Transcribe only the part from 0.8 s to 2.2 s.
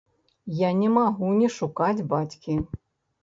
магу не шукаць